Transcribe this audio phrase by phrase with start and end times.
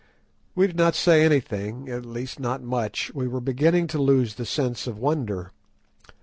[0.55, 4.47] We did not say anything, at least, not much; we were beginning to lose the
[4.47, 5.51] sense of wonder.